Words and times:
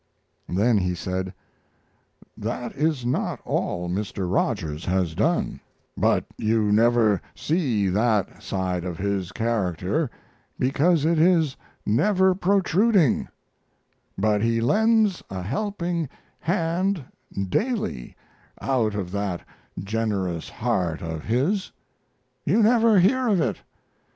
Then 0.49 0.79
he 0.79 0.95
said: 0.95 1.31
That 2.35 2.71
is 2.75 3.05
not 3.05 3.39
all 3.45 3.87
Mr. 3.87 4.27
Rogers 4.33 4.83
has 4.85 5.13
done, 5.13 5.59
but 5.95 6.25
you 6.39 6.71
never 6.71 7.21
see 7.35 7.87
that 7.87 8.41
side 8.41 8.83
of 8.83 8.97
his 8.97 9.31
character 9.31 10.09
because 10.57 11.05
it 11.05 11.19
is 11.19 11.55
never 11.85 12.33
protruding; 12.33 13.27
but 14.17 14.41
he 14.41 14.59
lends 14.59 15.21
a 15.29 15.43
helping 15.43 16.09
hand 16.39 17.05
daily 17.47 18.15
out 18.59 18.95
of 18.95 19.11
that 19.11 19.41
generous 19.77 20.49
heart 20.49 21.03
of 21.03 21.25
his. 21.25 21.71
You 22.43 22.63
never 22.63 22.97
hear 22.97 23.27
of 23.27 23.39
it. 23.39 23.57